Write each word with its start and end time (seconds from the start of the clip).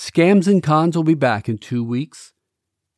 Scams 0.00 0.46
and 0.46 0.62
Cons 0.62 0.96
will 0.96 1.04
be 1.04 1.12
back 1.12 1.46
in 1.46 1.58
two 1.58 1.84
weeks, 1.84 2.32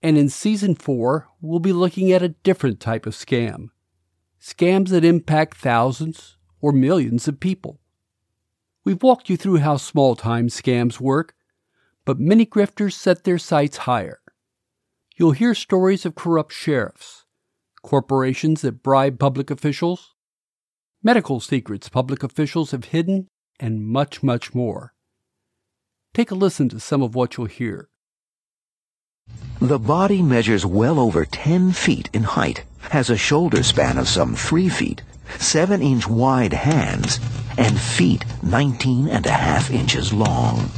and 0.04 0.17
in 0.17 0.29
season 0.29 0.77
four, 0.77 1.27
we'll 1.41 1.59
be 1.59 1.73
looking 1.73 2.13
at 2.13 2.23
a 2.23 2.29
different 2.29 2.79
type 2.79 3.07
of 3.07 3.13
scam 3.13 3.71
scams 4.41 4.90
that 4.90 5.04
impact 5.04 5.57
thousands 5.57 6.37
or 6.61 6.71
millions 6.71 7.27
of 7.27 7.41
people. 7.41 7.80
We've 8.85 9.03
walked 9.03 9.29
you 9.29 9.37
through 9.37 9.57
how 9.59 9.79
small 9.79 10.15
time 10.15 10.46
scams 10.46 11.01
work, 11.01 11.35
but 12.04 12.21
many 12.21 12.46
grifters 12.46 12.92
set 12.92 13.24
their 13.24 13.37
sights 13.37 13.78
higher. 13.78 14.21
You'll 15.16 15.32
hear 15.32 15.56
stories 15.56 16.06
of 16.06 16.14
corrupt 16.14 16.52
sheriffs, 16.52 17.24
corporations 17.82 18.62
that 18.62 18.84
bribe 18.84 19.19
public 19.19 19.50
officials, 19.50 20.14
medical 21.02 21.41
secrets 21.41 21.88
public 21.88 22.23
officials 22.23 22.70
have 22.70 22.84
hidden, 22.84 23.27
and 23.59 23.84
much, 23.84 24.23
much 24.23 24.55
more. 24.55 24.95
Take 26.15 26.30
a 26.30 26.34
listen 26.34 26.69
to 26.69 26.79
some 26.79 27.01
of 27.01 27.15
what 27.15 27.38
you'll 27.38 27.47
hear. 27.47 27.88
The 29.61 29.79
body 29.79 30.21
measures 30.21 30.66
well 30.66 31.01
over 31.01 31.25
10 31.25 31.73
feet 31.73 32.11
in 32.12 32.25
height, 32.25 32.65
has 32.91 33.09
a 33.09 33.16
shoulder 33.16 33.62
span 33.62 33.97
of 33.97 34.09
some 34.09 34.35
3 34.35 34.69
feet, 34.69 35.02
7-inch 35.38 36.07
wide 36.07 36.52
hands, 36.52 37.19
and 37.57 37.80
feet 37.80 38.27
19 38.43 39.09
and 39.09 39.25
a 39.25 39.30
half 39.30 39.71
inches 39.71 40.12
long. 40.12 40.69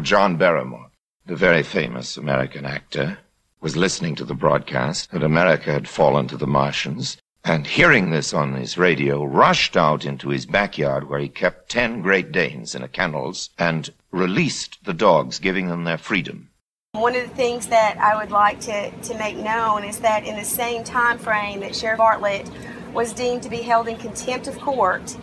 John 0.00 0.38
Barrymore, 0.38 0.90
the 1.26 1.36
very 1.36 1.62
famous 1.62 2.16
American 2.16 2.64
actor, 2.64 3.18
was 3.60 3.76
listening 3.76 4.14
to 4.14 4.24
the 4.24 4.34
broadcast 4.34 5.10
that 5.10 5.22
America 5.22 5.72
had 5.72 5.88
fallen 5.88 6.26
to 6.28 6.38
the 6.38 6.46
Martians, 6.46 7.18
and 7.44 7.66
hearing 7.66 8.10
this 8.10 8.32
on 8.32 8.54
his 8.54 8.78
radio, 8.78 9.24
rushed 9.24 9.76
out 9.76 10.04
into 10.04 10.30
his 10.30 10.46
backyard 10.46 11.08
where 11.08 11.20
he 11.20 11.28
kept 11.28 11.68
ten 11.68 12.00
Great 12.00 12.32
Danes 12.32 12.74
in 12.74 12.82
a 12.82 12.88
kennels 12.88 13.50
and 13.58 13.92
released 14.10 14.78
the 14.84 14.94
dogs, 14.94 15.38
giving 15.38 15.68
them 15.68 15.84
their 15.84 15.98
freedom. 15.98 16.48
One 16.92 17.14
of 17.14 17.28
the 17.28 17.34
things 17.34 17.66
that 17.66 17.98
I 17.98 18.16
would 18.16 18.30
like 18.30 18.60
to, 18.60 18.90
to 18.90 19.18
make 19.18 19.36
known 19.36 19.84
is 19.84 19.98
that 19.98 20.24
in 20.24 20.36
the 20.36 20.44
same 20.44 20.84
time 20.84 21.18
frame 21.18 21.60
that 21.60 21.74
Sheriff 21.74 21.98
Bartlett 21.98 22.48
was 22.92 23.12
deemed 23.12 23.42
to 23.42 23.50
be 23.50 23.58
held 23.58 23.88
in 23.88 23.96
contempt 23.96 24.46
of 24.46 24.58
court 24.60 25.16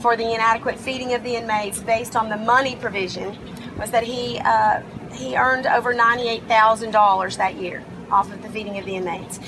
for 0.00 0.16
the 0.16 0.32
inadequate 0.32 0.78
feeding 0.78 1.12
of 1.12 1.22
the 1.22 1.36
inmates 1.36 1.80
based 1.80 2.16
on 2.16 2.28
the 2.28 2.36
money 2.36 2.76
provision, 2.76 3.36
was 3.78 3.90
that 3.90 4.04
he 4.04 4.38
uh, 4.38 4.82
he 5.12 5.36
earned 5.36 5.66
over 5.66 5.94
$98,000 5.94 7.36
that 7.36 7.54
year 7.56 7.84
off 8.10 8.32
of 8.32 8.42
the 8.42 8.48
feeding 8.48 8.78
of 8.78 8.84
the 8.84 8.96
inmates. 8.96 9.38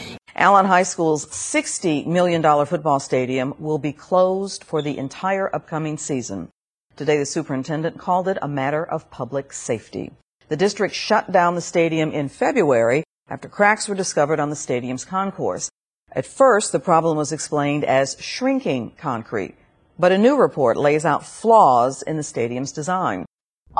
Allen 0.40 0.64
High 0.64 0.84
School's 0.84 1.26
$60 1.26 2.06
million 2.06 2.42
football 2.64 2.98
stadium 2.98 3.52
will 3.58 3.76
be 3.76 3.92
closed 3.92 4.64
for 4.64 4.80
the 4.80 4.96
entire 4.96 5.54
upcoming 5.54 5.98
season. 5.98 6.48
Today, 6.96 7.18
the 7.18 7.26
superintendent 7.26 7.98
called 7.98 8.26
it 8.26 8.38
a 8.40 8.48
matter 8.48 8.82
of 8.82 9.10
public 9.10 9.52
safety. 9.52 10.12
The 10.48 10.56
district 10.56 10.94
shut 10.94 11.30
down 11.30 11.56
the 11.56 11.60
stadium 11.60 12.10
in 12.10 12.30
February 12.30 13.04
after 13.28 13.50
cracks 13.50 13.86
were 13.86 13.94
discovered 13.94 14.40
on 14.40 14.48
the 14.48 14.56
stadium's 14.56 15.04
concourse. 15.04 15.68
At 16.10 16.24
first, 16.24 16.72
the 16.72 16.80
problem 16.80 17.18
was 17.18 17.32
explained 17.32 17.84
as 17.84 18.16
shrinking 18.18 18.92
concrete, 18.96 19.56
but 19.98 20.10
a 20.10 20.16
new 20.16 20.38
report 20.38 20.78
lays 20.78 21.04
out 21.04 21.26
flaws 21.26 22.00
in 22.00 22.16
the 22.16 22.22
stadium's 22.22 22.72
design. 22.72 23.26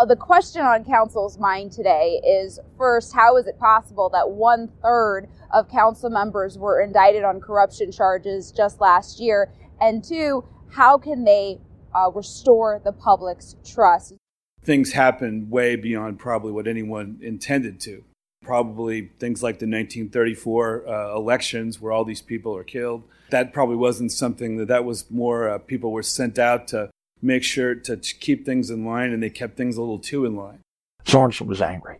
Uh, 0.00 0.04
the 0.06 0.16
question 0.16 0.62
on 0.62 0.82
council's 0.82 1.36
mind 1.38 1.70
today 1.70 2.22
is 2.24 2.58
first, 2.78 3.12
how 3.12 3.36
is 3.36 3.46
it 3.46 3.58
possible 3.58 4.08
that 4.08 4.30
one 4.30 4.66
third 4.82 5.28
of 5.52 5.68
council 5.68 6.08
members 6.08 6.56
were 6.56 6.80
indicted 6.80 7.22
on 7.22 7.38
corruption 7.38 7.92
charges 7.92 8.50
just 8.50 8.80
last 8.80 9.20
year? 9.20 9.52
And 9.78 10.02
two, 10.02 10.42
how 10.70 10.96
can 10.96 11.24
they 11.24 11.58
uh, 11.94 12.10
restore 12.12 12.80
the 12.82 12.92
public's 12.92 13.56
trust? 13.62 14.14
things 14.62 14.92
happened 14.92 15.50
way 15.50 15.74
beyond 15.74 16.18
probably 16.18 16.52
what 16.52 16.66
anyone 16.66 17.18
intended 17.22 17.80
to. 17.80 18.04
Probably 18.42 19.10
things 19.18 19.42
like 19.42 19.58
the 19.58 19.66
1934 19.66 20.86
uh, 20.86 21.16
elections 21.16 21.80
where 21.80 21.92
all 21.92 22.04
these 22.04 22.20
people 22.20 22.54
are 22.56 22.64
killed. 22.64 23.04
That 23.30 23.52
probably 23.55 23.77
wasn't 23.77 24.12
something 24.12 24.56
that 24.58 24.68
that 24.68 24.84
was 24.84 25.10
more 25.10 25.48
uh, 25.48 25.58
people 25.58 25.92
were 25.92 26.02
sent 26.02 26.39
out 26.39 26.68
to 26.68 26.90
make 27.23 27.42
sure 27.42 27.75
to 27.75 27.97
keep 27.97 28.45
things 28.45 28.70
in 28.70 28.85
line 28.85 29.13
and 29.13 29.23
they 29.23 29.31
kept 29.31 29.57
things 29.57 29.77
a 29.77 29.81
little 29.81 29.98
too 29.98 30.25
in 30.25 30.36
line. 30.36 30.61
Sorensen 31.05 31.47
was 31.47 31.61
angry. 31.61 31.98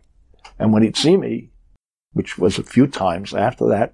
And 0.59 0.73
when 0.73 0.83
he'd 0.83 0.97
see 0.97 1.17
me, 1.17 1.49
which 2.13 2.37
was 2.37 2.57
a 2.57 2.63
few 2.63 2.87
times 2.87 3.33
after 3.33 3.67
that, 3.67 3.93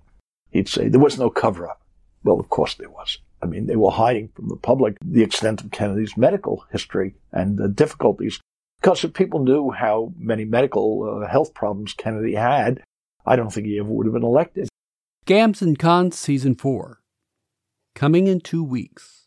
he'd 0.52 0.70
say, 0.70 0.90
there 0.90 1.00
was 1.00 1.18
no 1.18 1.30
cover 1.30 1.68
up. 1.68 1.82
Well, 2.24 2.40
of 2.40 2.50
course 2.50 2.76
there 2.76 2.90
was. 2.90 3.20
I 3.42 3.46
mean, 3.46 3.68
they 3.68 3.76
were 3.76 3.92
hiding 3.92 4.30
from 4.30 4.50
the 4.50 4.56
public 4.56 4.98
the 5.04 5.24
extent 5.24 5.62
of 5.62 5.72
Kennedy's 5.72 6.18
medical 6.18 6.66
history 6.72 7.16
and 7.32 7.58
the 7.58 7.68
difficulties 7.68 8.40
because 8.82 9.04
if 9.04 9.14
people 9.14 9.44
knew 9.44 9.72
how 9.72 10.14
many 10.18 10.46
medical 10.46 11.22
uh, 11.24 11.28
health 11.28 11.54
problems 11.54 11.94
Kennedy 11.94 12.36
had, 12.36 12.84
I 13.26 13.36
don't 13.36 13.52
think 13.52 13.68
he 13.68 13.80
ever 13.80 13.90
would 13.90 14.06
have 14.06 14.14
been 14.14 14.24
elected. 14.24 14.70
Scams 15.26 15.62
and 15.62 15.78
Cons 15.78 16.18
Season 16.18 16.56
4. 16.56 17.02
Coming 17.96 18.28
in 18.28 18.40
two 18.40 18.64
weeks. 18.64 19.27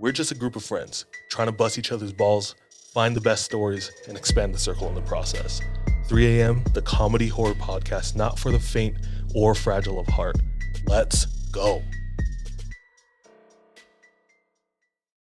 We're 0.00 0.12
just 0.12 0.32
a 0.32 0.34
group 0.34 0.56
of 0.56 0.64
friends 0.64 1.04
trying 1.28 1.48
to 1.48 1.52
bust 1.52 1.78
each 1.78 1.92
other's 1.92 2.14
balls, 2.14 2.54
find 2.94 3.14
the 3.14 3.20
best 3.20 3.44
stories, 3.44 3.90
and 4.08 4.16
expand 4.16 4.54
the 4.54 4.58
circle 4.58 4.88
in 4.88 4.94
the 4.94 5.02
process. 5.02 5.60
3 6.06 6.40
a.m., 6.40 6.64
the 6.72 6.80
comedy 6.80 7.28
horror 7.28 7.52
podcast 7.52 8.16
not 8.16 8.38
for 8.38 8.50
the 8.50 8.58
faint 8.58 8.96
or 9.34 9.54
fragile 9.54 10.00
of 10.00 10.06
heart. 10.06 10.36
Let's 10.86 11.26
go. 11.52 11.82